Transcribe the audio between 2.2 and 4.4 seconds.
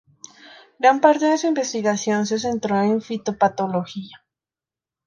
se centró en fitopatología.